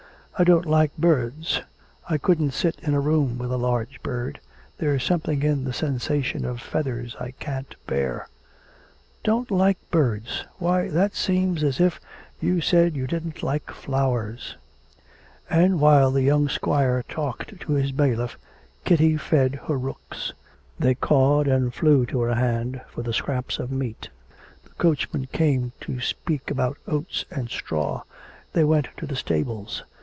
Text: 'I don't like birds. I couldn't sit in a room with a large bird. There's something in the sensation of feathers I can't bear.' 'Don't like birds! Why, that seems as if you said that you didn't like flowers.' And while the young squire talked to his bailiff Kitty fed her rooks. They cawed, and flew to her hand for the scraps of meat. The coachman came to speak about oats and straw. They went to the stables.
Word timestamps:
'I 0.39 0.45
don't 0.45 0.65
like 0.65 0.89
birds. 0.97 1.61
I 2.09 2.17
couldn't 2.17 2.55
sit 2.55 2.79
in 2.81 2.95
a 2.95 2.99
room 2.99 3.37
with 3.37 3.51
a 3.51 3.59
large 3.59 4.01
bird. 4.01 4.39
There's 4.79 5.03
something 5.03 5.43
in 5.43 5.65
the 5.65 5.71
sensation 5.73 6.45
of 6.45 6.59
feathers 6.59 7.15
I 7.19 7.29
can't 7.39 7.75
bear.' 7.85 8.27
'Don't 9.23 9.51
like 9.51 9.77
birds! 9.91 10.45
Why, 10.57 10.87
that 10.89 11.13
seems 11.13 11.63
as 11.63 11.79
if 11.79 11.99
you 12.39 12.59
said 12.59 12.93
that 12.93 12.97
you 12.97 13.05
didn't 13.05 13.43
like 13.43 13.69
flowers.' 13.69 14.57
And 15.47 15.79
while 15.79 16.09
the 16.09 16.23
young 16.23 16.49
squire 16.49 17.03
talked 17.07 17.59
to 17.59 17.73
his 17.73 17.91
bailiff 17.91 18.39
Kitty 18.83 19.17
fed 19.17 19.59
her 19.67 19.77
rooks. 19.77 20.33
They 20.79 20.95
cawed, 20.95 21.47
and 21.47 21.71
flew 21.71 22.07
to 22.07 22.19
her 22.21 22.33
hand 22.33 22.81
for 22.87 23.03
the 23.03 23.13
scraps 23.13 23.59
of 23.59 23.71
meat. 23.71 24.09
The 24.63 24.71
coachman 24.71 25.27
came 25.27 25.71
to 25.81 25.99
speak 26.01 26.49
about 26.49 26.79
oats 26.87 27.25
and 27.29 27.47
straw. 27.47 28.01
They 28.53 28.63
went 28.63 28.87
to 28.97 29.05
the 29.05 29.15
stables. 29.15 29.83